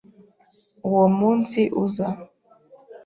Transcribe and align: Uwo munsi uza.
Uwo 0.87 1.05
munsi 1.17 1.59
uza. 1.83 2.07